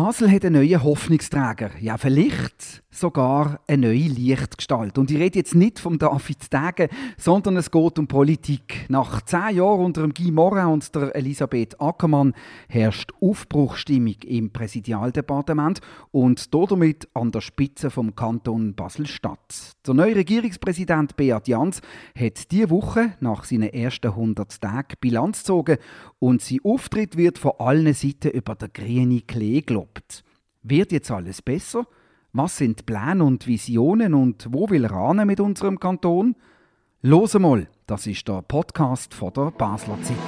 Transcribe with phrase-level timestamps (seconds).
[0.00, 1.72] Basel hat einen neuen Hoffnungsträger.
[1.80, 4.98] Ja, vielleicht sogar eine neue Lichtgestalt.
[4.98, 8.86] Und ich rede jetzt nicht vom David Degen, sondern es geht um Politik.
[8.88, 12.34] Nach zehn Jahren unter Guy Morin und der Elisabeth Ackermann
[12.68, 15.80] herrscht Aufbruchstimmung im Präsidialdepartement
[16.10, 19.72] und damit an der Spitze vom Kanton Basel-Stadt.
[19.86, 21.80] Der neue Regierungspräsident Beat Jans
[22.18, 25.78] hat diese Woche nach seinen ersten 100 Tagen Bilanz gezogen
[26.18, 30.24] und sein Auftritt wird von allen Seiten über der grüne Klee gelobt.
[30.62, 31.86] Wird jetzt alles besser?
[32.34, 36.36] Was sind Pläne und Visionen und wo will er mit unserem Kanton?
[37.00, 40.18] Los mal, das ist der Podcast von der Basler Zeitung.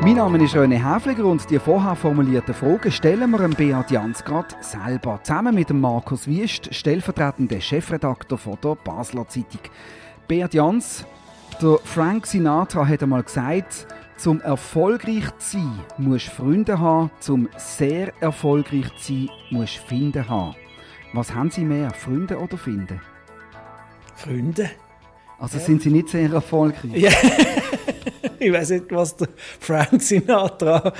[0.00, 4.24] Mein Name ist René Häfliger und die vorher formulierten Fragen stellen wir dem Beat Jans
[4.24, 5.20] gerade selber.
[5.22, 9.60] Zusammen mit dem Markus Wiest, stellvertretender Chefredakteur von der Basler Zeitung.
[10.28, 11.04] Beat Jans,
[11.60, 17.10] der Frank Sinatra hat einmal gesagt, zum erfolgreich zu sein, musst du Freunde haben.
[17.20, 20.56] Zum sehr erfolgreich zu sein, musst du Finden haben.
[21.12, 23.00] Was haben Sie mehr, Freunde oder Finden?
[24.14, 24.70] Freunde.
[25.38, 25.64] Also ja.
[25.64, 26.94] sind Sie nicht sehr erfolgreich?
[26.94, 27.10] Ja.
[28.38, 29.28] ich weiß nicht, was der
[29.60, 30.92] Frank Sinatra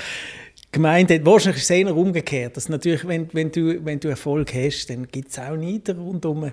[0.71, 1.25] gemeint hat.
[1.25, 2.57] Wahrscheinlich ist es eher umgekehrt.
[2.57, 6.51] Dass natürlich, wenn, wenn, du, wenn du Erfolg hast, dann gibt es auch Nieder rundherum.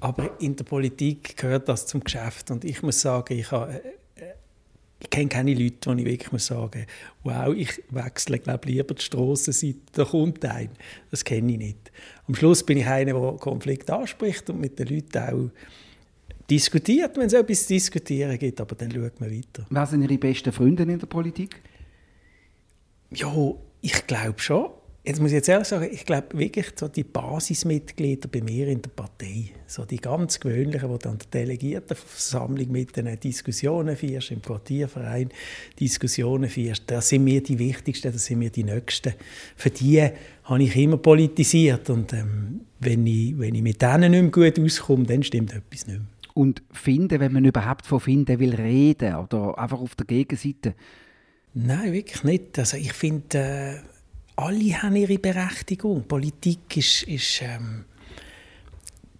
[0.00, 2.50] Aber in der Politik gehört das zum Geschäft.
[2.50, 3.80] Und ich muss sagen, ich habe
[5.02, 6.86] ich kenne keine Leute, wo ich wirklich muss sagen
[7.24, 10.70] wow, ich wechsle glaub, lieber die Strassenseite, da kommt ein.
[11.10, 11.92] Das kenne ich nicht.
[12.26, 15.50] Am Schluss bin ich einer, der Konflikt anspricht und mit den Leuten auch
[16.48, 19.66] diskutiert, wenn es etwas zu diskutieren gibt, aber dann schaut man weiter.
[19.70, 21.60] Wer sind Ihre besten Freunde in der Politik?
[23.10, 23.32] Ja,
[23.80, 24.70] ich glaube schon.
[25.04, 28.82] Jetzt muss ich jetzt ehrlich sagen, ich glaube wirklich so die Basismitglieder bei mir in
[28.82, 34.40] der Partei, so die ganz gewöhnlichen, die dann der Delegiertenversammlung mit den Diskussionen führst, im
[34.40, 35.30] Quartierverein
[35.80, 39.14] Diskussionen führst, das sind mir die wichtigsten, das sind mir die nächsten.
[39.56, 40.08] Für die
[40.44, 44.64] habe ich immer politisiert und ähm, wenn, ich, wenn ich mit denen nicht mehr gut
[44.64, 46.06] auskomme, dann stimmt etwas nicht mehr.
[46.34, 50.74] Und finden, wenn man überhaupt von finden will reden oder einfach auf der Gegenseite?
[51.54, 52.56] Nein, wirklich nicht.
[52.56, 53.38] Also ich finde...
[53.38, 53.91] Äh,
[54.42, 56.04] alle haben ihre Berechtigung.
[56.08, 57.84] Politik ist, ist ähm,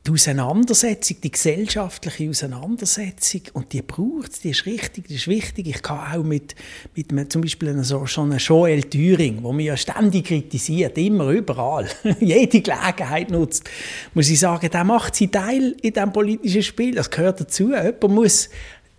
[0.05, 5.69] die Auseinandersetzung, die gesellschaftliche Auseinandersetzung und die braucht es, die ist richtig, die ist wichtig.
[5.69, 6.57] Ich kann auch mit,
[6.97, 10.99] mit einem, zum Beispiel einer, so, schon einer Joel Thüring, wo mich ja ständig kritisiert,
[10.99, 11.89] immer, überall,
[12.21, 13.71] jede Gelegenheit nutzt,
[14.15, 17.71] muss ich sagen, der macht seinen Teil in diesem politischen Spiel, das gehört dazu.
[17.71, 18.51] Jemand muss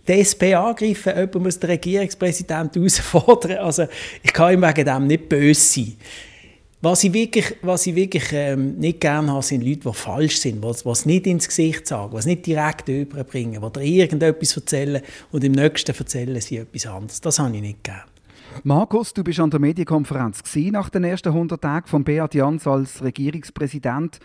[0.06, 3.58] die SP angreifen, jemand muss den Regierungspräsidenten herausfordern.
[3.58, 3.86] Also
[4.22, 5.96] ich kann ihm wegen dem nicht böse sein.
[6.84, 10.62] Was ich wirklich, was ich wirklich ähm, nicht gerne habe, sind Leute, die falsch sind,
[10.62, 15.00] die es nicht ins Gesicht sagen, die nicht direkt überbringen, die dir irgendetwas erzählen
[15.32, 17.22] und im nächsten erzählen sie etwas anderes.
[17.22, 18.02] Das habe ich nicht gerne.
[18.64, 23.02] Markus, du bist an der Medienkonferenz nach den ersten 100 Tagen von Beat Jans als
[23.02, 24.20] Regierungspräsident.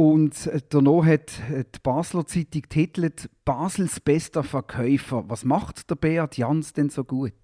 [0.00, 5.24] Und äh, danach hat die Basler Zeitung titelt Basels bester Verkäufer.
[5.28, 7.34] Was macht der Beat Jans denn so gut?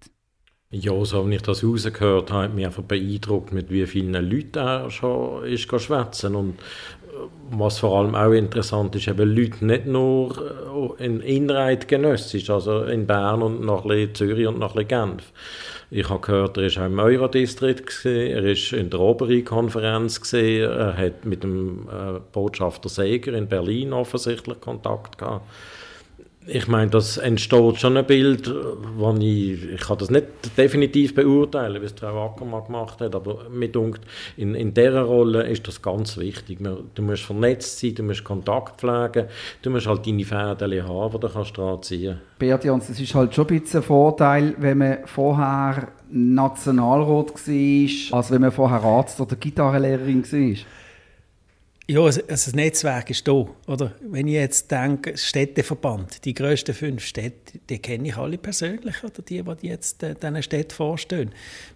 [0.71, 4.57] Ja, so wie ich das rausgehört habe, hat mich einfach beeindruckt, mit wie vielen Leuten
[4.57, 7.06] er schon ist schwätzen und äh,
[7.51, 12.83] was vor allem auch interessant ist, eben Leute nicht nur äh, in Inreit genössisch, also
[12.83, 15.31] in Bern und noch Zürich und noch Genf,
[15.89, 21.23] ich habe gehört, er war auch im Eurodistrikt, er war in der Oberi-Konferenz, er hat
[21.25, 25.43] mit dem äh, Botschafter Seger in Berlin offensichtlich Kontakt gehabt
[26.47, 28.51] ich meine, das entsteht schon ein Bild,
[28.95, 30.25] wo ich, ich kann das nicht
[30.57, 34.01] definitiv beurteilen, wie es Frau Ackermann gemacht hat, aber mir denkt,
[34.37, 36.59] in, in dieser Rolle ist das ganz wichtig.
[36.95, 39.27] Du musst vernetzt sein, du musst Kontakt pflegen,
[39.61, 43.15] du musst halt deine Fäden haben, die du kannst dran ziehen Beat Jans, das ist
[43.15, 48.83] halt schon ein bisschen ein Vorteil, wenn man vorher Nationalrat war, als wenn man vorher
[48.83, 50.57] Arzt oder Gitarrenlehrerin war.
[51.89, 53.45] Ja, also das Netzwerk ist da.
[53.65, 53.93] Oder?
[54.01, 59.21] Wenn ich jetzt denke, Städteverband, die grössten fünf Städte, die kenne ich alle persönlich, oder
[59.21, 61.31] die, die jetzt äh, diesen Städten vorstehen.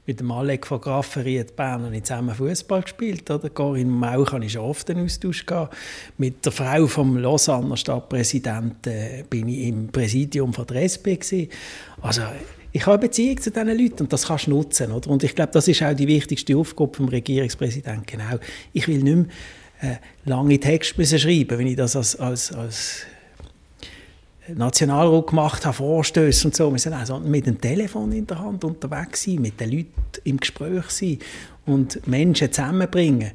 [0.05, 3.31] Mit dem Alec von Grafferiet Bern habe ich zusammen Fußball gespielt.
[3.31, 3.49] Oder?
[3.49, 5.77] Corinne Mauch habe ich schon oft einen Austausch gehabt.
[6.17, 10.89] Mit der Frau vom Lausanner Stadtpräsidenten äh, bin ich im Präsidium von der.
[12.01, 12.21] Also,
[12.73, 14.91] ich habe eine Beziehung zu diesen Leuten und das kannst du nutzen.
[14.91, 15.09] Oder?
[15.09, 18.05] Und ich glaube, das ist auch die wichtigste Aufgabe des Regierungspräsidenten.
[18.05, 18.39] Genau.
[18.73, 19.25] Ich will nicht mehr
[19.81, 19.95] äh,
[20.25, 23.05] lange Texte müssen schreiben wenn ich das als, als, als
[24.47, 26.71] Nationalrat gemacht habe, Vorstöße und so.
[26.71, 29.93] Wir sind also mit dem Telefon in der Hand unterwegs sein, mit den Leuten
[30.23, 31.19] im Gespräch sein
[31.65, 33.31] und Menschen zusammenbringen.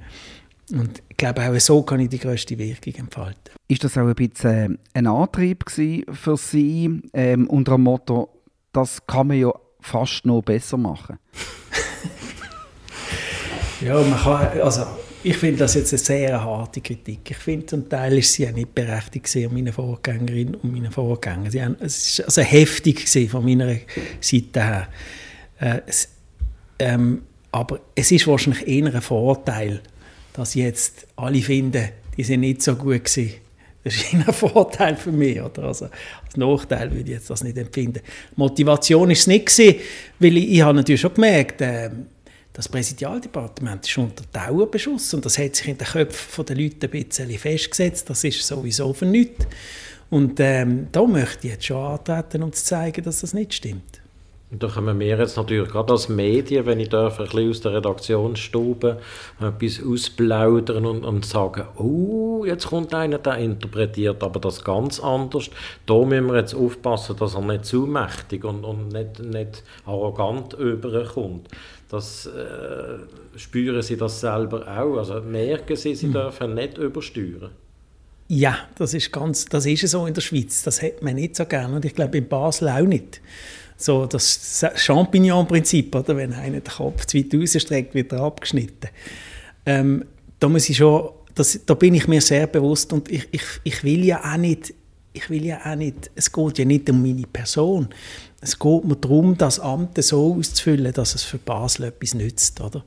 [0.73, 3.55] Und ich glaube, auch so kann ich die grösste Wirkung entfalten.
[3.69, 8.29] Ist das auch ein bisschen äh, ein Antrieb für Sie ähm, unter dem Motto,
[8.73, 11.19] das kann man ja fast noch besser machen?
[13.81, 14.87] ja, man kann, also
[15.23, 17.31] ich finde das jetzt eine sehr harte Kritik.
[17.31, 21.51] Ich finde, zum Teil ist sie ja nicht berechtigt an meine Vorgängerin und meine Vorgänger.
[21.51, 23.77] Sie haben, es war also heftig von meiner
[24.21, 24.89] Seite her.
[25.59, 26.09] Äh, es,
[26.79, 29.81] ähm, aber es ist wahrscheinlich eher ein Vorteil,
[30.33, 33.35] dass jetzt alle finden, die sind nicht so gut gewesen.
[33.83, 35.41] Das ist ein Vorteil für mich.
[35.41, 35.65] Oder?
[35.65, 35.87] Also,
[36.25, 38.01] als Nachteil würde ich jetzt das nicht empfinden.
[38.35, 39.77] Motivation ist es nicht gewesen,
[40.19, 41.91] weil ich, ich habe natürlich schon gemerkt, äh,
[42.57, 46.91] das Präsidialdepartement ist unter Dauerbeschuss und das hat sich in den Köpfen der Leute ein
[46.91, 48.09] bisschen festgesetzt.
[48.09, 49.47] Das ist sowieso für nichts.
[50.09, 54.01] Und ähm, da möchte ich jetzt schon antreten, um zu zeigen, dass das nicht stimmt.
[54.51, 57.73] Da können wir jetzt natürlich gerade als Medien, wenn ich darf, ein bisschen aus der
[57.75, 59.01] Redaktionsstube
[59.41, 65.51] etwas ausplaudern und, und sagen, oh, jetzt kommt einer, der interpretiert aber das ganz anders.
[65.85, 70.55] Da müssen wir jetzt aufpassen, dass er nicht zu mächtig und, und nicht, nicht arrogant
[70.55, 71.49] überkommt.
[71.89, 74.99] Das äh, spüren Sie das selber auch?
[74.99, 76.13] Also merken Sie, Sie mhm.
[76.13, 77.51] dürfen nicht übersteuern?
[78.29, 80.63] Ja, das ist, ganz, das ist so in der Schweiz.
[80.63, 83.21] Das hat man nicht so gerne und ich glaube in Basel auch nicht.
[83.77, 86.17] So das Champignon-Prinzip, oder?
[86.17, 88.89] wenn einer den Kopf zu weit rausstreckt, wird er abgeschnitten.
[89.67, 90.05] Ähm,
[90.41, 93.85] da muss ich schon, das, da bin ich mir sehr bewusst und ich, ich, ich
[93.85, 94.73] will ja auch nicht
[95.17, 97.89] ich will ja auch nicht, es geht ja nicht um meine Person.
[98.41, 102.61] Es geht mir darum, das Amt so auszufüllen, dass es für Basel etwas nützt.
[102.61, 102.85] Oder?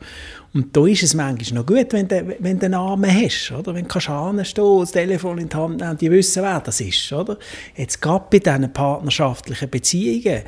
[0.53, 3.51] Und da ist es manchmal noch gut, wenn du, wenn du einen Namen hast.
[3.51, 3.73] Oder?
[3.73, 7.11] Wenn du hinstehen das Telefon in die Hand nehmen die wissen, wer das ist.
[7.11, 7.37] Oder?
[7.75, 10.43] Jetzt gerade bei diesen partnerschaftlichen Beziehungen,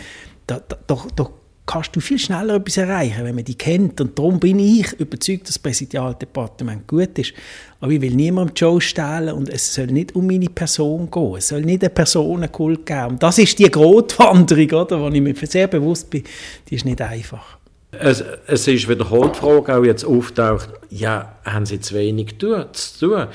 [0.48, 1.30] da, da, da,
[1.66, 4.02] kannst du viel schneller etwas erreichen, wenn man die kennt.
[4.02, 7.34] Und darum bin ich überzeugt, dass das Präsidialdepartement gut ist.
[7.80, 11.36] Aber ich will niemandem die Show stehlen und es soll nicht um meine Person gehen.
[11.38, 13.12] Es soll nicht eine Personenkult geben.
[13.12, 16.24] Und das ist die Grotwanderung, oder, wo ich mir sehr bewusst bin,
[16.70, 17.58] die ist nicht einfach.
[17.92, 22.66] Es, es ist wiederholt die Frage auch jetzt auftaucht, ja, haben Sie zu wenig zu
[23.00, 23.28] tun?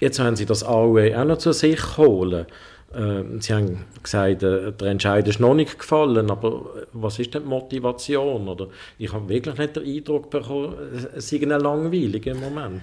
[0.00, 2.46] Jetzt haben Sie das alle auch noch zu sich holen.
[2.94, 7.42] Ähm, Sie haben gesagt, äh, der Entscheid ist noch nicht gefallen, aber was ist denn
[7.42, 8.48] die Motivation?
[8.48, 8.68] Oder
[8.98, 10.74] ich habe wirklich nicht den Eindruck bekommen,
[11.14, 12.80] es sei ein langweiliger Moment.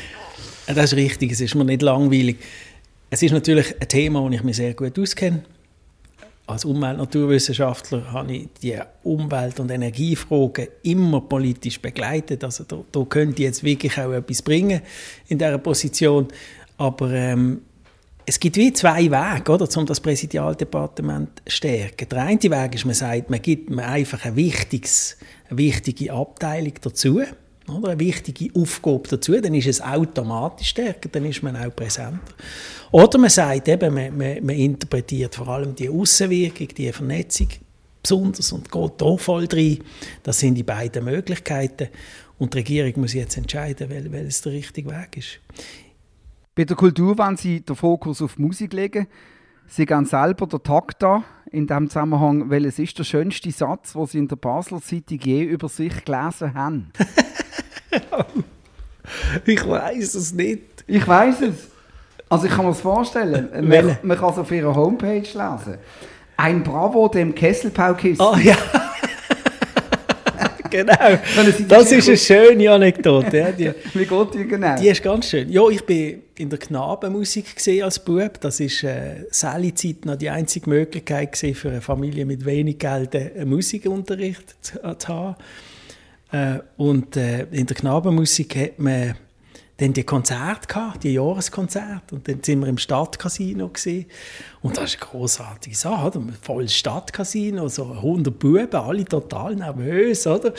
[0.66, 2.38] das ist richtig, es ist mir nicht langweilig.
[3.10, 5.42] Es ist natürlich ein Thema, das ich mich sehr gut auskenne.
[6.46, 12.44] Als Umwelt- Naturwissenschaftler habe ich die Umwelt- und Energiefragen immer politisch begleitet.
[12.44, 14.82] Also da, da könnte ich jetzt wirklich auch etwas bringen
[15.28, 16.28] in dieser Position.
[16.76, 17.62] Aber ähm,
[18.26, 22.08] es gibt wie zwei Wege, oder, um das Präsidialdepartement zu stärken.
[22.08, 25.16] Der eine Weg ist, man sagt, man gibt man einfach ein wichtiges,
[25.48, 27.22] eine wichtige Abteilung dazu,
[27.68, 32.34] oder, eine wichtige Aufgabe dazu, dann ist es automatisch stärker, dann ist man auch präsenter.
[32.90, 37.48] Oder man sagt eben, man, man, man interpretiert vor allem die Außenwirkung, die Vernetzung
[38.02, 39.78] besonders und geht da voll rein.
[40.22, 41.88] Das sind die beiden Möglichkeiten.
[42.38, 45.40] Und die Regierung muss jetzt entscheiden, welches der richtige Weg ist.
[46.56, 49.08] Bei der Kultur wollen Sie den Fokus auf Musik legen.
[49.66, 51.24] Sie gehen selber den Takt an.
[51.50, 55.42] In diesem Zusammenhang, welches ist der schönste Satz, den Sie in der Basler Zeitung je
[55.42, 56.92] über sich gelesen haben?
[59.44, 60.84] ich weiß es nicht.
[60.86, 61.70] Ich weiß es.
[62.28, 63.48] Also ich kann mir das vorstellen.
[63.68, 65.78] Man, man kann es auf Ihrer Homepage lesen.
[66.36, 68.24] Ein Bravo dem Kesselpaukissen.
[68.24, 68.56] Oh ja
[70.74, 71.18] genau.
[71.68, 73.36] Das ist eine schöne Anekdote.
[73.36, 74.76] Ja, die, Wie geht die genau?
[74.76, 75.50] Die ist ganz schön.
[75.50, 78.40] Ja, ich bin in der Knabenmusik gesehen als Bub.
[78.40, 83.48] Das ist äh, Sally-Zeit noch die einzige Möglichkeit für eine Familie mit wenig Geld einen
[83.48, 85.36] Musikunterricht zu, zu haben.
[86.32, 89.14] Äh, und äh, in der Knabenmusik hat man
[89.76, 92.14] dann die Konzerte gehabt, die Jahreskonzerte.
[92.14, 94.06] Und dann sind wir im Stadtcasino gesehen.
[94.62, 96.22] Und das ist eine großartige Sache, oder?
[96.40, 100.54] Volles Stadtcasino, so 100 Buben, alle total nervös, oder?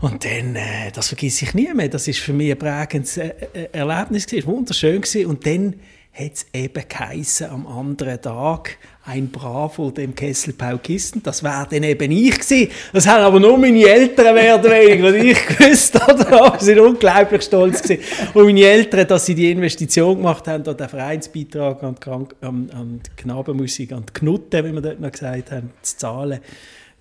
[0.00, 1.88] Und dann, äh, das vergesse ich nie mehr.
[1.88, 5.26] Das ist für mich ein prägendes äh, äh Erlebnis gewesen, wunderschön gewesen.
[5.26, 5.74] Und dann
[6.18, 11.22] hat es eben geheissen, am anderen Tag ein Bravo dem Kessel Paukisten.
[11.22, 12.70] Das wäre dann eben ich gewesen.
[12.92, 16.56] Das haben aber nur meine Eltern werden weniger, und ich gewusst, oder?
[16.58, 18.02] Sie sind unglaublich stolz gewesen.
[18.34, 22.34] Und meine Eltern, dass sie die Investition gemacht haben, an den Vereinsbeitrag an die, Krank
[22.40, 26.40] an, an die Knabenmusik, an die Knutte, wie wir dort noch gesagt haben, zu zahlen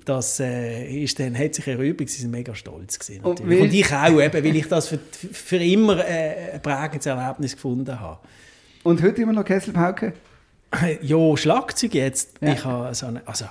[0.05, 3.91] das äh, ist dann, hat sich erübt, sie sind mega stolz gewesen, und, und, ich
[3.91, 8.19] auch, eben, weil ich das für, für immer äh, ein prägendes Erlebnis gefunden habe.
[8.88, 10.13] Und heute immer noch Kesselpauke?
[11.01, 12.36] Ja, Schlagzeug jetzt.
[12.39, 12.53] Ja.
[12.53, 13.44] Ich habe so eine, also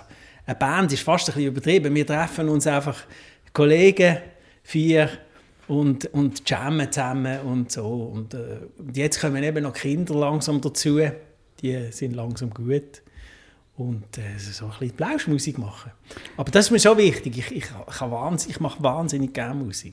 [0.46, 1.94] eine Band ist fast ein bisschen übertrieben.
[1.94, 3.02] Wir treffen uns einfach
[3.52, 4.16] Kollegen,
[4.62, 5.10] vier,
[5.68, 7.86] und, und jammen zusammen und so.
[7.86, 11.00] Und, äh, und jetzt kommen eben noch Kinder langsam dazu.
[11.60, 13.02] Die sind langsam gut.
[13.76, 15.92] und äh, so ein bisschen Blauschmusik machen.
[16.38, 17.36] Aber das ist mir schon wichtig.
[17.36, 19.92] Ich, ich, ich, ich mache wahnsinnig gerne Musik.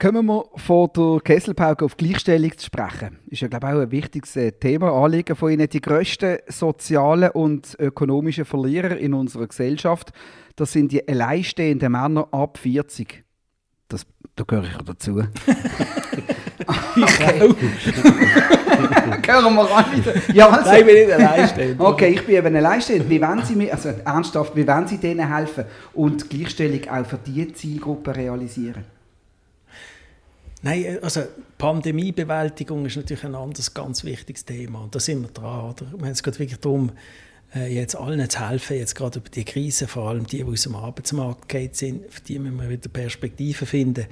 [0.00, 3.18] Kommen wir von der Kesselpauke auf Gleichstellung zu sprechen.
[3.26, 5.68] Ist ja, glaube ich, auch ein wichtiges äh, Thema, Anliegen von Ihnen.
[5.68, 10.12] Die grössten sozialen und ökonomischen Verlierer in unserer Gesellschaft,
[10.54, 13.24] das sind die alleinstehenden Männer ab 40.
[13.88, 15.20] Das, da gehöre ich dazu.
[16.96, 17.56] ich auch.
[19.26, 20.14] Hören wir an wieder.
[20.32, 20.70] Ja, also.
[20.70, 21.80] Nein, ich bin nicht alleinstehend.
[21.80, 23.10] Okay, ich bin eben alleinstehend.
[23.10, 25.64] Wie wollen Sie mir, also ernsthaft, wie wollen Sie denen helfen
[25.94, 28.97] und Gleichstellung auch für diese Zielgruppe realisieren?
[30.62, 31.22] Nein, äh, also
[31.56, 35.70] Pandemiebewältigung ist natürlich ein anderes ganz wichtiges Thema da sind wir dran.
[35.70, 36.08] Oder?
[36.10, 36.92] Es geht wirklich darum,
[37.54, 40.62] äh, jetzt allen zu helfen, jetzt gerade über die Krise, vor allem die, die aus
[40.62, 44.06] dem Arbeitsmarkt geht sind, für die müssen wir wieder Perspektiven finden.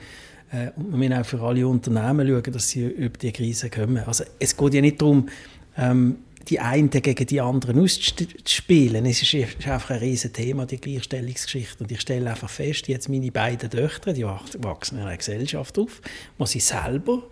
[0.53, 3.99] Äh, und wir müssen auch für alle Unternehmen schauen, dass sie über die Krise kommen.
[4.07, 5.29] Also es geht ja nicht darum,
[5.76, 9.05] ähm, die einen gegen die anderen auszuspielen.
[9.07, 11.85] Es ist, einfach ein riesiges Thema, die Gleichstellungsgeschichte.
[11.85, 16.00] Und ich stelle einfach fest, jetzt meine beiden Töchter, die wachsen in einer Gesellschaft auf,
[16.38, 17.25] muss ich selber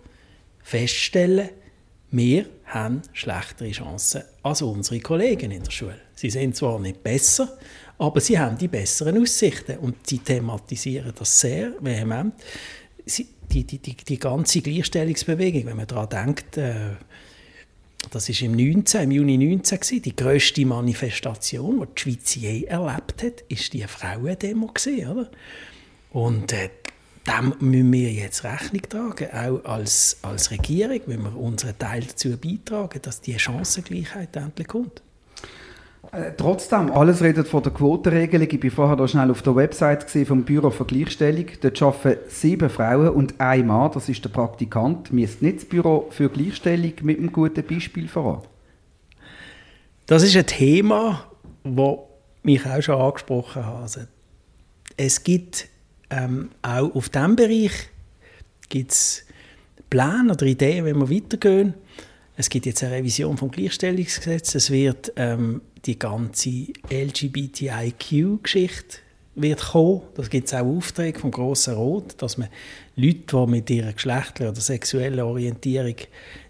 [0.63, 1.49] feststellen,
[2.11, 5.99] wir haben schlechtere Chancen als unsere Kollegen in der Schule.
[6.15, 7.57] Sie sind zwar nicht besser,
[7.97, 12.33] aber sie haben die besseren Aussichten und sie thematisieren das sehr vehement.
[13.05, 16.91] Sie, die, die, die, die ganze Gleichstellungsbewegung, wenn man daran denkt, äh,
[18.11, 22.63] das war im, 19, im Juni 19 gewesen, die grösste Manifestation, die die Schweiz je
[22.63, 25.31] erlebt hat, ist die Frauendemo gewesen, oder?
[26.11, 26.69] Und äh,
[27.27, 32.37] dem müssen wir jetzt Rechnung tragen, auch als, als Regierung, wenn wir unseren Teil dazu
[32.37, 35.01] beitragen, dass die Chancengleichheit endlich kommt.
[36.11, 38.47] Äh, trotzdem, alles redet von der Quotenregelung.
[38.49, 41.45] Ich war vorher da schnell auf der Website vom Büro für Gleichstellung.
[41.61, 45.11] Dort arbeiten sieben Frauen und ein Mann, das ist der Praktikant.
[45.11, 48.41] Müsste nicht das Büro für Gleichstellung mit einem guten Beispiel voran?
[50.05, 51.25] Das ist ein Thema,
[51.63, 51.97] das
[52.43, 53.81] mich auch schon angesprochen hat.
[53.81, 54.01] Also,
[54.97, 55.67] es gibt
[56.09, 57.89] ähm, auch auf diesem Bereich
[58.69, 59.25] gibt's
[59.89, 61.73] Pläne oder Ideen, wenn wir weitergehen.
[62.37, 64.55] Es gibt jetzt eine Revision vom Gleichstellungsgesetz.
[64.55, 68.97] Es wird ähm, die ganze LGBTIQ-Geschichte
[69.71, 70.01] kommen.
[70.15, 72.49] Das gibt es auch Aufträge vom Grossen Rot, dass man
[72.95, 75.95] Leute, die mit ihrer geschlechtlichen oder sexuellen Orientierung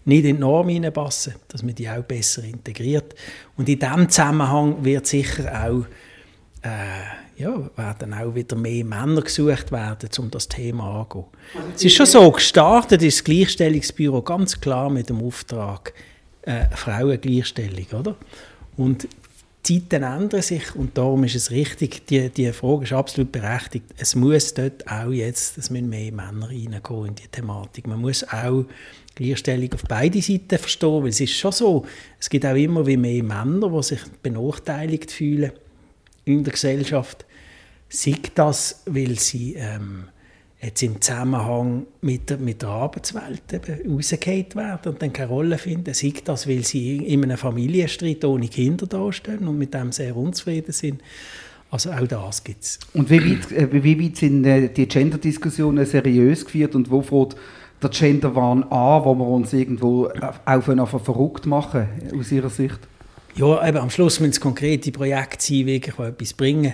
[0.04, 3.14] nicht in die Norm hineinpassen, dass man die auch besser integriert.
[3.56, 5.84] Und in diesem Zusammenhang wird sicher auch
[6.62, 6.68] äh,
[7.36, 11.26] ja, werden auch wieder mehr Männer gesucht werden, um das Thema anzugehen.
[11.54, 15.92] Also es ist schon so, gestartet ist das Gleichstellungsbüro ganz klar mit dem Auftrag
[16.42, 18.16] äh, Frauengleichstellung, oder?
[18.76, 19.08] Und
[19.68, 23.86] die Zeiten ändern sich und darum ist es richtig, die, die Frage ist absolut berechtigt.
[23.96, 27.86] Es muss dort auch jetzt, es müssen mehr Männer reingehen in die Thematik.
[27.86, 28.64] Man muss auch
[29.14, 31.84] Gleichstellung auf beide Seiten verstehen, weil es ist schon so,
[32.20, 35.52] es gibt auch immer wie mehr Männer, die sich benachteiligt fühlen
[36.26, 37.24] in der Gesellschaft.
[37.88, 40.08] Sei das, weil sie ähm,
[40.60, 43.42] jetzt im Zusammenhang mit der, mit der Arbeitswelt
[43.88, 45.94] rausgehend werden und dann keine Rolle finden.
[45.94, 50.72] Sei das, weil sie in einem Familienstreit ohne Kinder dastehen und mit dem sehr unzufrieden
[50.72, 51.00] sind.
[51.70, 52.78] Also auch das gibt es.
[52.92, 57.36] Und wie weit, äh, wie weit sind äh, die Gender-Diskussionen seriös geführt und wo fängt
[57.82, 60.08] der Genderwahn an, wo wir uns irgendwo
[60.44, 61.86] auch verrückt machen,
[62.18, 62.78] aus Ihrer Sicht?
[63.38, 66.72] Ja, eben, am Schluss müssen es konkrete Projekte sein, wirklich, die etwas bringen.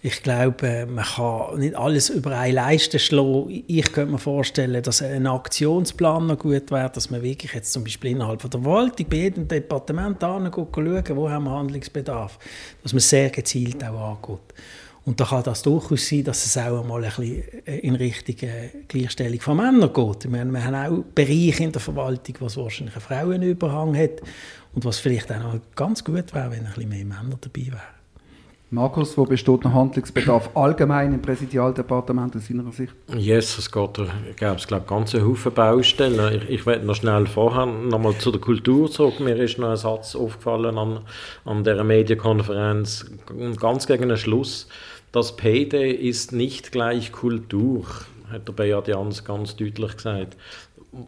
[0.00, 3.62] Ich glaube, man kann nicht alles über eine Leiste schlagen.
[3.66, 7.84] Ich könnte mir vorstellen, dass ein Aktionsplan noch gut wäre, dass man wirklich jetzt zum
[7.84, 12.38] Beispiel innerhalb der Verwaltung bei jedem Departement schauen, wo haben wir Handlungsbedarf,
[12.82, 14.54] dass man sehr gezielt auch angeht.
[15.04, 18.36] Und da kann das durchaus sein, dass es auch einmal ein bisschen in Richtung
[18.88, 20.30] Gleichstellung von Männern geht.
[20.30, 24.20] Wir haben auch Bereiche in der Verwaltung, wo es wahrscheinlich einen Frauenüberhang hat
[24.74, 27.98] und was vielleicht auch noch ganz gut wäre, wenn ein bisschen mehr Männer dabei wären.
[28.70, 32.92] Markus, wo besteht noch Handlungsbedarf allgemein im Präsidialdepartement aus Ihrer Sicht?
[33.16, 33.98] Yes, es geht,
[34.28, 36.34] ich glaube, es gibt ganze Haufen Baustellen.
[36.34, 39.20] Ich, ich werde noch schnell vorher nochmal zu der Kultur zurück.
[39.20, 41.00] Mir ist noch ein Satz aufgefallen an,
[41.46, 43.06] an dieser Medienkonferenz,
[43.58, 44.68] ganz gegen den Schluss.
[45.12, 47.86] Das Payday ist nicht gleich Kultur,
[48.30, 50.36] hat der Beat Jans ganz deutlich gesagt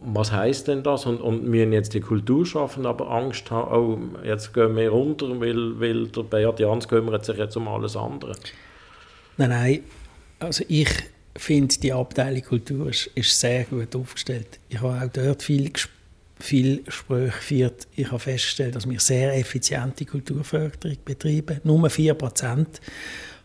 [0.01, 1.05] was heißt denn das?
[1.05, 5.39] Und, und müssen jetzt die Kultur schaffen, aber Angst haben, oh, jetzt gehen wir runter,
[5.39, 8.35] weil, weil der Beat Jans kümmert sich jetzt um alles andere.
[9.37, 9.79] Nein, nein.
[10.39, 10.89] Also ich
[11.35, 14.59] finde, die Abteilung Kultur ist, ist, sehr gut aufgestellt.
[14.69, 15.71] Ich habe auch dort viel,
[16.39, 17.87] viel Gespräche geführt.
[17.95, 21.61] Ich habe festgestellt, dass wir sehr effiziente Kulturförderung betreiben.
[21.63, 22.65] Nur 4%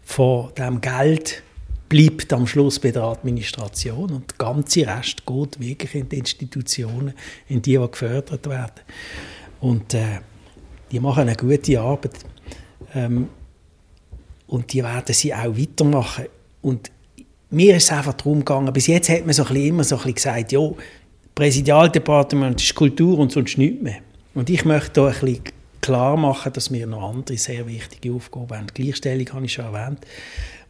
[0.02, 1.42] von dem Geld,
[1.88, 7.14] bleibt am Schluss bei der Administration und der ganze Rest geht wirklich in die Institutionen,
[7.48, 8.80] in die, die gefördert werden.
[9.60, 10.20] Und äh,
[10.90, 12.18] die machen eine gute Arbeit.
[12.94, 13.28] Ähm,
[14.46, 16.26] und die werden sie auch weitermachen.
[16.62, 16.90] Und
[17.50, 19.96] mir ist es einfach darum gegangen, bis jetzt hat man so ein bisschen immer so
[19.96, 20.70] ein bisschen gesagt, ja,
[21.34, 23.98] Präsidialdepartement ist Kultur und sonst nichts mehr.
[24.34, 25.44] Und ich möchte hier ein bisschen
[25.80, 28.66] klar machen, dass wir noch andere sehr wichtige Aufgaben haben.
[28.72, 30.00] Gleichstellung habe ich schon erwähnt.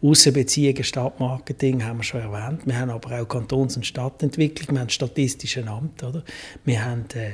[0.03, 2.67] Außenbeziehungen, Stadtmarketing haben wir schon erwähnt.
[2.67, 6.23] Wir haben aber auch Kantons- und Stadtentwicklung, wir haben Statistische Amt, oder?
[6.65, 7.33] Wir haben äh,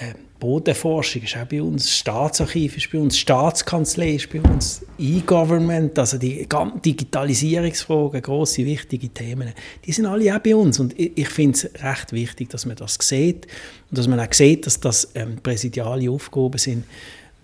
[0.00, 5.98] äh, Bodenforschung ist auch bei uns, Staatsarchiv ist bei uns, Staatskanzlei ist bei uns, E-Government,
[5.98, 6.48] also die
[6.84, 9.52] Digitalisierungsfragen, grosse, wichtige Themen,
[9.84, 10.80] die sind alle auch bei uns.
[10.80, 13.46] Und ich, ich finde es recht wichtig, dass man das sieht.
[13.90, 16.84] Und dass man auch sieht, dass das ähm, präsidiale Aufgaben sind,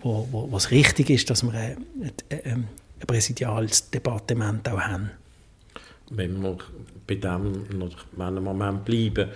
[0.01, 1.77] wo, wo was richtig ist, dass wir ein,
[2.31, 2.67] ein,
[2.99, 5.11] ein präsidiales Departement auch haben.
[6.09, 6.57] Wenn wir
[7.05, 9.29] bei dem noch einen Moment bleiben,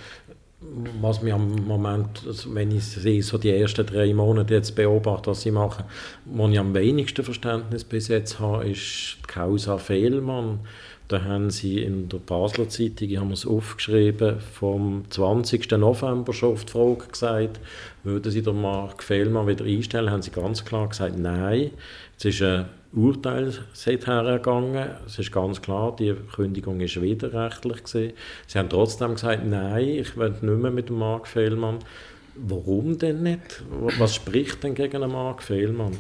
[1.02, 5.42] was mir am Moment, wenn ich sehe, so die ersten drei Monate jetzt beobachte, was
[5.42, 5.86] sie machen,
[6.26, 10.60] wo ich am wenigsten Verständnis bis jetzt habe, ist die Causa Fehlmann.
[11.08, 15.72] Da haben sie in der Basler Zeitung, ich habe es aufgeschrieben, vom 20.
[15.72, 17.60] November schon auf die Frage gesagt,
[18.04, 21.72] würden sie den Mark Fehlmann wieder einstellen, haben sie ganz klar gesagt, nein.
[22.18, 24.90] Es ist ein Urteil seither ergangen.
[25.06, 28.14] Es ist ganz klar, die Kündigung ist widerrechtlich gewesen.
[28.48, 31.80] Sie haben trotzdem gesagt, nein, ich will nicht mehr mit Mark Fehlmann.
[32.36, 33.64] Warum denn nicht?
[33.98, 35.98] Was spricht denn gegen Mark Fehlmann?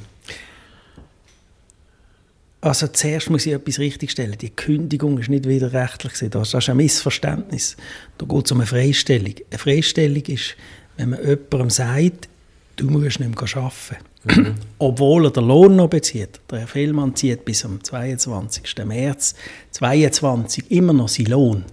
[2.62, 4.38] Also zuerst muss ich etwas richtigstellen.
[4.38, 6.30] Die Kündigung ist nicht widerrechtlich.
[6.30, 7.76] Das ist ein Missverständnis.
[8.20, 9.34] Da geht es um eine Freistellung.
[9.50, 10.56] Eine Freistellung ist,
[10.96, 12.30] wenn man jemandem sagt,
[12.76, 14.11] du musst nicht mehr arbeiten.
[14.24, 14.56] Mhm.
[14.78, 16.40] Obwohl er den Lohn noch bezieht.
[16.50, 18.86] Der Herr Fehlmann zieht bis am 22.
[18.86, 19.36] März
[19.72, 21.66] 2022 immer noch seinen Lohn.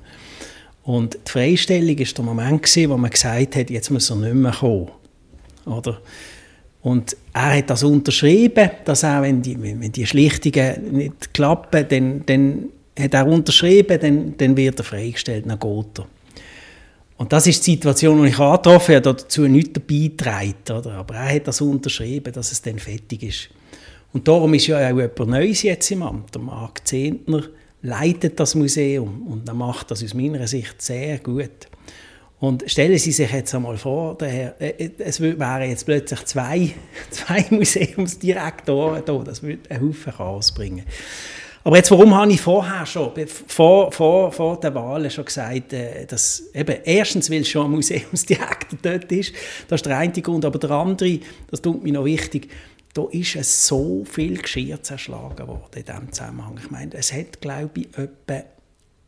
[0.82, 4.52] Und die Freistellung war der Moment, wo man gesagt hat, jetzt muss er nicht mehr
[4.52, 4.88] kommen.
[5.66, 6.00] Oder?
[6.80, 12.24] Und er hat das unterschrieben, dass auch wenn die, wenn die Schlichtungen nicht klappen, dann,
[12.24, 12.64] dann
[12.98, 16.06] hat er unterschrieben, dann, dann wird er freigestellt, geht er.
[17.18, 20.54] Und das ist die Situation, die ich angetroffen habe, dazu nichts beitragen.
[20.70, 20.92] Oder?
[20.92, 23.50] Aber er hat das unterschrieben, dass es dann fertig ist.
[24.12, 26.34] Und darum ist ja auch jemand Neues jetzt im Amt.
[26.34, 27.42] Der Marc Zehntner
[27.82, 31.68] leitet das Museum und er macht das aus meiner Sicht sehr gut.
[32.40, 36.70] Und stellen Sie sich jetzt einmal vor, der, äh, es wären jetzt plötzlich zwei,
[37.10, 39.18] zwei Museumsdirektoren da.
[39.24, 40.84] Das würde einen Haufen Chaos bringen.
[41.64, 43.12] Aber jetzt, warum habe ich vorher schon,
[43.46, 48.78] vor, vor, vor der Wahl schon gesagt, äh, dass eben erstens, weil schon ein Museumsdirektor
[48.82, 49.34] dort ist,
[49.68, 52.48] das ist der eine Grund, aber der andere, das tut mir noch wichtig,
[52.94, 56.58] da ist so viel Geschirr zerschlagen worden in diesem Zusammenhang.
[56.62, 58.44] Ich meine, es hat, glaube ich, etwa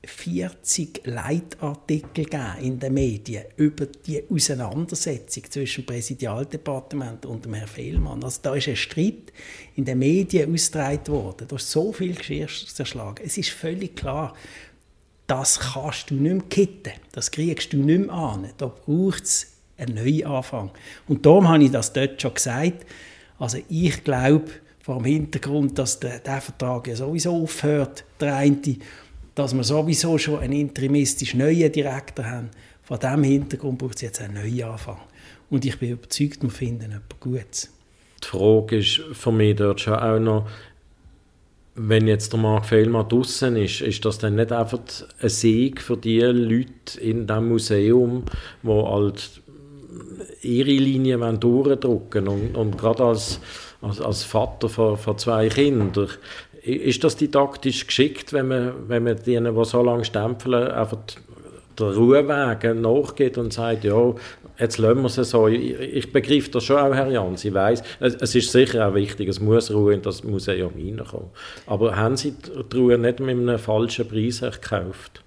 [0.04, 2.26] 40 Leitartikel
[2.62, 8.24] in den Medien über die Auseinandersetzung zwischen dem Präsidialdepartement und dem Herrn Fehlmann.
[8.24, 9.32] Also da ist ein Streit
[9.76, 11.46] in den Medien ausgetragen worden.
[11.48, 13.22] Da ist so viel Geschirr zerschlagen.
[13.24, 14.34] Es ist völlig klar,
[15.26, 16.92] das kannst du nicht mehr kitten.
[17.12, 18.48] Das kriegst du nicht mehr an.
[18.56, 20.70] Da braucht es einen Neuanfang.
[21.08, 22.86] Und darum habe ich das dort schon gesagt.
[23.38, 28.60] Also ich glaube, vor dem Hintergrund, dass der, der Vertrag ja sowieso aufhört, der eine,
[29.40, 32.50] dass wir sowieso schon einen interimistisch neuen Direktor haben.
[32.82, 34.98] Vor diesem Hintergrund braucht es jetzt einen neuen Anfang.
[35.48, 37.70] Und ich bin überzeugt, wir finden etwas Gutes.
[38.22, 40.46] Die Frage ist für mich dort schon auch noch,
[41.74, 44.80] wenn jetzt der Mark Fehlmann draußen ist, ist das dann nicht einfach
[45.22, 48.24] ein Sieg für die Leute in diesem Museum,
[48.62, 49.40] die halt
[50.42, 53.40] ihre Linie durchdrücken und, und gerade als,
[53.80, 56.08] als, als Vater von, von zwei Kindern
[56.62, 60.98] ist das didaktisch geschickt, wenn man, wenn man denen, die so lange stempeln, einfach
[61.78, 64.14] der Ruheweg nachgeht und sagt, ja,
[64.58, 65.48] jetzt lassen wir es so.
[65.48, 67.44] Ich, ich begreife das schon auch, Herr Jans.
[67.44, 71.30] Ich weiss, es, es, ist sicher auch wichtig, es muss Ruhe in das Museum reinkommen.
[71.66, 75.22] Aber haben Sie die Ruhe nicht mit einem falschen Preis gekauft?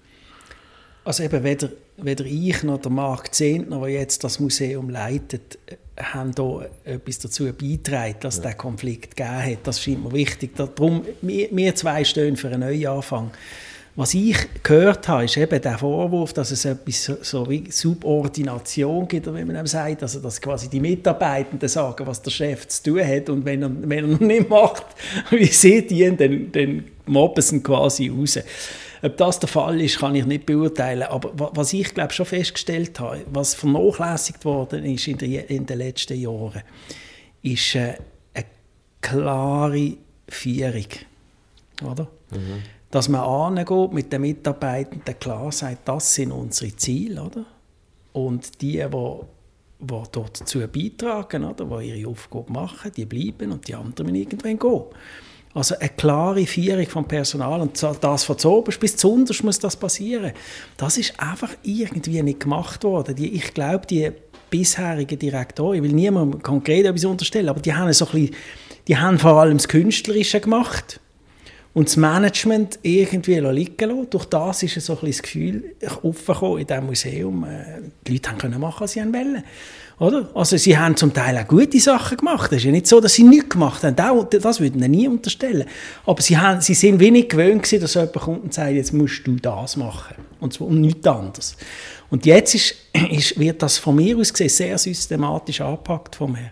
[1.04, 5.58] Also eben weder, weder ich noch der Marc Zehntner, der jetzt das Museum leitet,
[5.96, 8.42] haben da etwas dazu beigetragen, dass ja.
[8.42, 9.58] der Konflikt gegeben hat.
[9.64, 10.56] Das scheint mir wichtig.
[10.56, 13.30] Darum, wir, zwei stehen für einen Neuanfang.
[13.96, 19.32] Was ich gehört habe, ist eben der Vorwurf, dass es etwas so, wie Subordination gibt,
[19.32, 23.28] wie man sagt, also dass quasi die Mitarbeitenden sagen, was der Chef zu tun hat
[23.28, 24.84] und wenn er, wenn er nicht macht,
[25.30, 28.40] wie sie dienen, dann, dann mobben sie quasi raus.
[29.04, 31.02] Ob das der Fall ist, kann ich nicht beurteilen.
[31.02, 35.78] Aber was ich glaube schon festgestellt habe, was vernachlässigt worden ist in, der, in den
[35.78, 36.62] letzten Jahren,
[37.42, 37.98] ist äh,
[38.32, 38.46] eine
[39.02, 40.86] klare Führung.
[41.82, 42.08] Oder?
[42.30, 42.62] Mhm.
[42.90, 47.22] Dass man angeht mit den Mitarbeitenden klar sagt, das sind unsere Ziele.
[47.22, 47.44] Oder?
[48.14, 49.18] Und die, die
[49.80, 54.58] die dort dazu beitragen, oder, die ihre Aufgabe machen, die bleiben und die anderen irgendwann
[54.58, 54.82] gehen.
[55.54, 59.76] Also eine klare Führung vom Personal und das von oben bis zu unterst muss das
[59.76, 60.32] passieren.
[60.76, 63.14] Das ist einfach irgendwie nicht gemacht worden.
[63.14, 64.10] Die, ich glaube, die
[64.50, 68.36] bisherigen Direktoren, ich will niemandem konkret etwas unterstellen, aber die haben so ein bisschen,
[68.88, 71.00] die haben vor allem das Künstlerische gemacht
[71.72, 74.10] und das Management irgendwie liegen lassen.
[74.10, 78.30] Durch das ist so ein bisschen das Gefühl aufgekommen in diesem Museum, äh, die Leute
[78.30, 79.44] haben können machen, was sie wollen.
[79.98, 80.28] Oder?
[80.34, 82.50] Also sie haben zum Teil auch gute Sachen gemacht.
[82.50, 83.94] Es ist ja nicht so, dass sie nichts gemacht haben.
[84.30, 85.66] Das würden wir nie unterstellen.
[86.04, 89.26] Aber sie, haben, sie sind wenig gewöhnt gewesen, dass jemand kommt und sagt, jetzt musst
[89.26, 90.16] du das machen.
[90.40, 91.56] Und zwar um nichts anderes.
[92.10, 92.74] Und jetzt ist,
[93.10, 96.50] ist, wird das von mir aus gesehen sehr systematisch angepackt vom Herrn.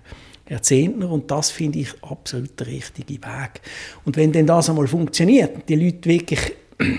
[0.49, 3.61] Jahrzehnten und das finde ich absolut der richtige Weg.
[4.05, 6.53] Und wenn denn das einmal funktioniert, die Leute wirklich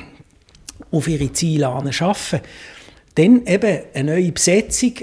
[0.91, 2.41] auf ihre Ziele arbeiten,
[3.15, 4.93] dann eben eine neue Besetzung,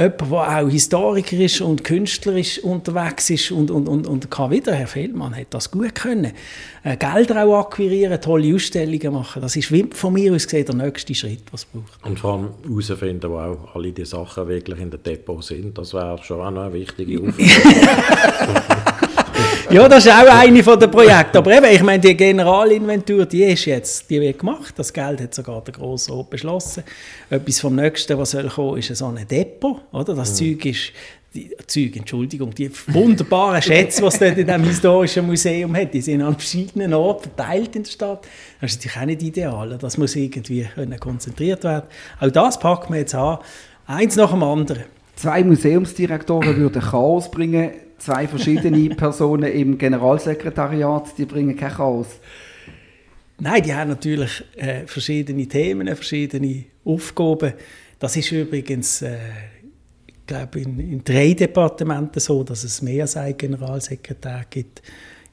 [0.00, 4.86] jemand, der auch historikerisch und künstlerisch unterwegs ist und, und, und, und kann wieder, Herr
[4.86, 6.32] Feldmann hat das gut können,
[6.82, 11.14] äh, Gelder auch akquirieren, tolle Ausstellungen machen, das ist von mir aus gesehen der nächste
[11.14, 12.04] Schritt, was es braucht.
[12.04, 15.92] Und vor allem herausfinden, wo auch alle die Sachen wirklich in der Depot sind, das
[15.94, 17.46] wäre schon auch noch eine wichtige Aufgabe.
[19.70, 21.38] ja, das ist auch eine der Projekte.
[21.38, 24.74] Aber eben, ich meine, die Generalinventur, die ist jetzt, die wird gemacht.
[24.76, 26.84] Das Geld hat sogar der Grosse Rat beschlossen.
[27.28, 29.80] Etwas vom Nächsten, was soll kommen, ist so ein Depot.
[29.92, 30.14] Oder?
[30.14, 30.58] Das mhm.
[30.58, 30.92] Zeug ist,
[31.32, 36.00] die Zeug, Entschuldigung, die wunderbaren Schätze, die es dort in diesem historischen Museum hat, die
[36.00, 38.26] sind an verschiedenen Orten verteilt in der Stadt.
[38.60, 39.78] Das ist natürlich auch nicht ideal.
[39.80, 40.66] Das muss irgendwie
[40.98, 41.86] konzentriert werden.
[42.18, 43.38] Auch das packen wir jetzt an.
[43.86, 44.84] Eins nach dem anderen.
[45.14, 52.08] Zwei Museumsdirektoren würden Chaos bringen zwei verschiedene Personen im Generalsekretariat, die bringen kein Chaos.
[53.38, 57.54] Nein, die haben natürlich äh, verschiedene Themen, verschiedene Aufgaben.
[57.98, 59.16] Das ist übrigens, äh,
[60.06, 64.82] ich glaube, in, in, drei Departementen so, dass es mehr als einen Generalsekretär gibt.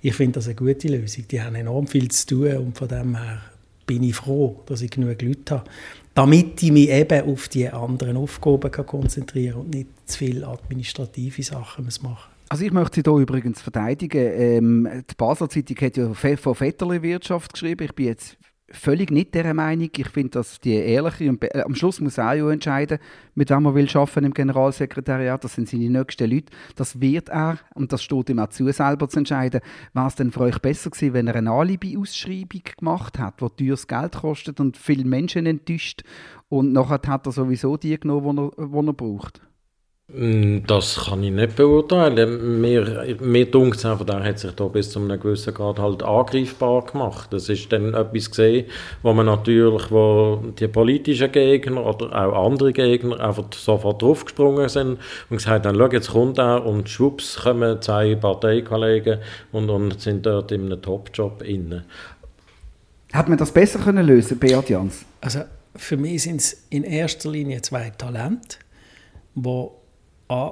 [0.01, 1.27] Ich finde das eine gute Lösung.
[1.27, 3.41] Die haben enorm viel zu tun und von dem her
[3.85, 5.69] bin ich froh, dass ich genug Leute habe,
[6.13, 11.43] damit ich mich eben auf die anderen Aufgaben konzentrieren kann und nicht zu viele administrative
[11.43, 12.36] Sachen machen muss.
[12.49, 14.17] Also ich möchte Sie hier übrigens verteidigen.
[14.17, 17.83] Ähm, die Basler Zeitung hat ja von Vetterli-Wirtschaft geschrieben.
[17.83, 18.37] Ich bin jetzt
[18.69, 19.89] völlig nicht dieser Meinung.
[19.95, 22.99] Ich finde, dass die ehrliche und äh, am Schluss muss er auch entscheiden,
[23.35, 25.43] mit wem er will arbeiten im Generalsekretariat.
[25.43, 26.53] Das sind seine nächsten Leute.
[26.75, 29.59] Das wird er und das steht ihm auch zu, selber zu entscheiden.
[29.93, 33.87] War es denn für euch besser gewesen, wenn er eine Alibi-Ausschreibung gemacht hat, die teures
[33.87, 36.03] Geld kostet und viele Menschen enttäuscht
[36.49, 39.41] und nachher hat er sowieso die genommen, die er, die er braucht?
[40.13, 42.61] Mm, das kann ich nicht beurteilen.
[42.61, 46.01] Mir, mir dunkt es einfach, er hat sich da bis zu einem gewissen Grad halt
[46.01, 47.33] angreifbar gemacht.
[47.33, 48.67] Das ist dann etwas gesehen,
[49.03, 54.97] wo man natürlich, wo die politischen Gegner oder auch andere Gegner einfach sofort draufgesprungen sind
[55.29, 59.19] und gesagt haben, schau, jetzt kommt er und schwupps kommen zwei Parteikollegen
[59.51, 61.83] und, und sind dort in einem Top-Job inne.
[63.11, 65.03] Hat man das besser können lösen, Beat Jans?
[65.19, 65.41] Also
[65.75, 68.59] für mich sind es in erster Linie zwei Talente,
[69.35, 69.67] die
[70.27, 70.51] an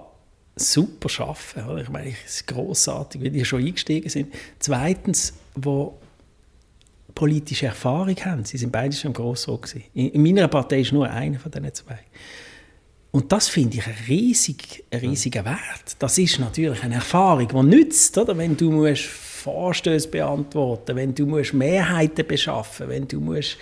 [0.56, 1.80] super arbeiten.
[1.82, 4.34] Ich meine, es ist grossartig, wie die schon eingestiegen sind.
[4.60, 5.98] Zweitens, wo
[7.14, 8.44] politische Erfahrung haben.
[8.44, 12.00] Sie sind beide schon im Grossrat In meiner Partei ist nur einer von diesen zwei.
[13.12, 15.96] Und das finde ich ein, riesig, ein riesiger Wert.
[16.00, 18.38] Das ist natürlich eine Erfahrung, die nützt, oder?
[18.38, 19.06] wenn du musst
[19.46, 23.58] Vorstöße beantworten wenn du musst Mehrheiten beschaffen wenn du musst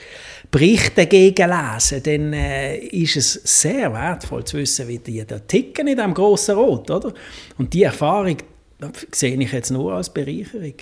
[0.53, 5.95] Berichte gegenlesen dann äh, ist es sehr wertvoll zu wissen, wie die da ticken in
[5.95, 6.91] diesem grossen Rot.
[6.91, 7.11] Oder?
[7.57, 8.37] Und die Erfahrung
[9.11, 10.75] sehe ich jetzt nur als Bereicherung.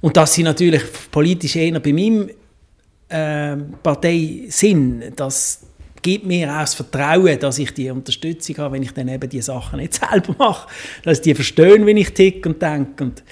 [0.00, 2.30] Und dass sie natürlich politisch eher bei meinem
[3.10, 5.66] äh, Partei sind, das
[6.00, 9.42] gibt mir auch das Vertrauen, dass ich die Unterstützung habe, wenn ich dann eben die
[9.42, 10.66] Sachen nicht selber mache.
[11.02, 13.04] Dass die verstehen, wie ich tick und denke.
[13.04, 13.22] Und,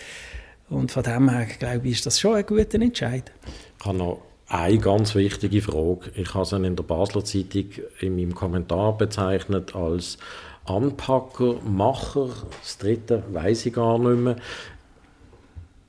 [0.68, 3.32] und von dem her, glaube ich, ist das schon ein guter Entscheid.
[3.80, 6.10] Ich habe noch eine ganz wichtige Frage.
[6.14, 7.66] Ich habe es in der Basler Zeitung
[8.00, 10.18] in meinem Kommentar bezeichnet als
[10.64, 12.30] Anpacker, Macher.
[12.62, 14.36] Das dritte weiß ich gar nicht mehr.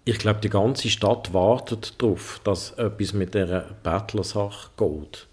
[0.05, 5.27] Ich glaube, die ganze Stadt wartet darauf, dass etwas mit dieser Bettlersache geht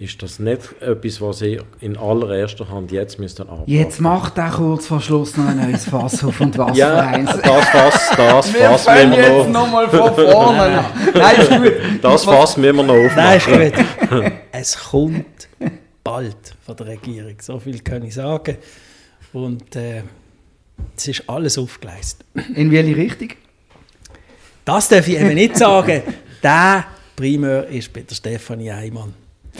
[0.00, 4.50] ist das nicht etwas, was Sie in allererster Hand jetzt müssten anpacken Jetzt macht er
[4.50, 7.30] kurz vor Schluss noch ein neues Fass auf und was ja, für eins.
[7.30, 10.84] das Fass, das wir Fass müssen wir jetzt noch mal von vorne
[11.14, 11.72] Nein, ist gut.
[12.00, 13.14] Das Fass müssen wir noch aufmachen.
[13.16, 14.32] Nein, ist gut.
[14.52, 15.48] es kommt
[16.02, 18.56] bald von der Regierung, so viel kann ich sagen.
[19.34, 20.02] Und äh,
[20.96, 22.24] es ist alles aufgeleistet.
[22.54, 23.28] In welche Richtung?
[24.64, 26.02] Das darf ich eben nicht sagen.
[26.42, 26.86] Der
[27.16, 28.72] Primär ist bei der Stefanie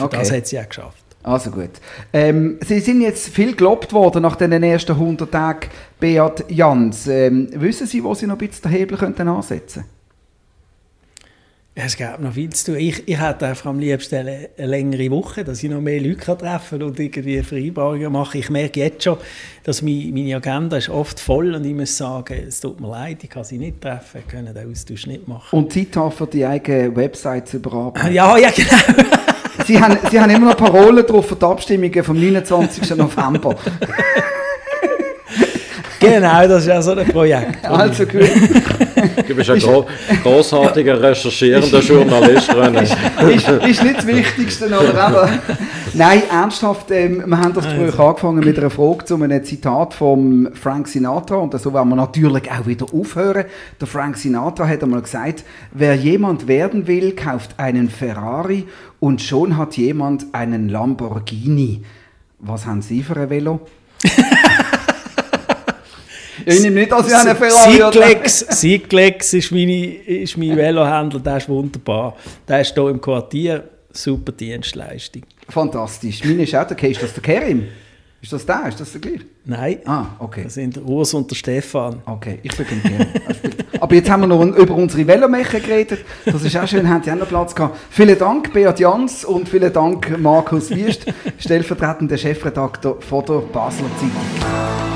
[0.01, 0.07] Eimann.
[0.07, 0.19] Okay.
[0.19, 1.05] Das hat sie auch geschafft.
[1.23, 1.71] Also gut.
[2.13, 7.07] Ähm, sie sind jetzt viel gelobt worden nach den ersten 100 Tagen, Beat Jans.
[7.09, 9.85] Ähm, wissen Sie, wo Sie noch ein bisschen den Hebel könnten ansetzen
[11.75, 12.81] Es gab noch viel zu tun.
[12.81, 16.39] Ich, ich hätte einfach am liebsten eine, eine längere Woche, dass ich noch mehr Leute
[16.39, 18.39] treffen kann und irgendwie Vereinbarungen mache.
[18.39, 19.19] Ich merke jetzt schon,
[19.65, 23.23] dass meine, meine Agenda ist oft voll und ich muss sagen, es tut mir leid,
[23.23, 25.55] ich kann sie nicht treffen, können den Austausch nicht machen.
[25.55, 28.11] Und Zeit haben für die eigene Website zu überarbeiten.
[28.15, 29.30] Ja, ja, genau.
[29.71, 32.91] Sie haben, Sie haben immer noch Parolen drauf für die Abstimmungen vom 29.
[32.97, 33.55] November.
[36.01, 37.65] genau, das ist ja so ein Projekt.
[37.65, 38.29] Also gut.
[39.29, 39.87] Du bist ein gro
[40.25, 42.83] großartiger recherchierender Journalist, René.
[42.83, 45.59] ist, ist nicht das Wichtigste, aber eben.
[45.95, 50.51] Nein, ernsthaft, ähm, wir haben das Gespräch angefangen mit einer Frage zu einem Zitat von
[50.55, 53.45] Frank Sinatra und so werden wir natürlich auch wieder aufhören.
[53.81, 58.67] Der Frank Sinatra hat einmal gesagt, wer jemand werden will, kauft einen Ferrari
[59.01, 61.83] und schon hat jemand einen Lamborghini.
[62.39, 63.61] Was haben Sie für ein Velo?
[66.47, 71.37] Ich nehme nicht, dass ich einen Ferrari Cyclex, Cyclex ist, meine, ist mein Velohändler, der
[71.37, 72.17] ist wunderbar.
[72.49, 75.23] Der ist hier im Quartier, super Dienstleistung.
[75.49, 76.25] Fantastisch.
[76.25, 77.65] Meine ist auch der Ist das der Kerim?
[78.23, 78.67] Ist das der?
[78.69, 79.25] Ist das der gleiche?
[79.47, 80.43] Nein, Ah, okay.
[80.45, 82.03] das sind der Urs und der Stefan.
[82.05, 82.53] Okay, ich.
[82.59, 83.57] Alles gut.
[83.81, 86.01] Aber jetzt haben wir noch über unsere Velomecher geredet.
[86.27, 87.79] Das ist auch schön, haben Sie auch noch Platz gehabt.
[87.89, 91.07] Vielen Dank, Beat Jans und vielen Dank, Markus Wiest,
[91.39, 94.90] stellvertretender Chefredakteur von der Basler Zeitung.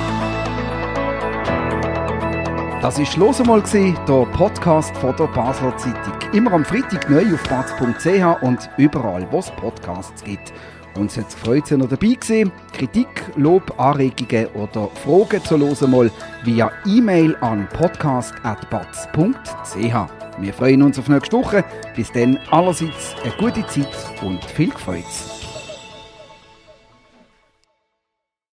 [2.85, 6.13] Das war «Los einmal», der Podcast von der Basler Zeitung.
[6.35, 10.53] Immer am Freitag neu auf batz.ch und überall, wo es Podcasts gibt.
[10.95, 12.53] Uns hat es gefreut, dass ihr dabei gewesen.
[12.75, 16.11] Kritik, Lob, Anregungen oder Fragen zu «Los einmal»
[16.43, 20.39] via E-Mail an podcast.batz.ch.
[20.39, 21.65] Wir freuen uns auf nächste Woche.
[21.97, 23.89] Bis dann allerseits eine gute Zeit
[24.21, 25.05] und viel Freude.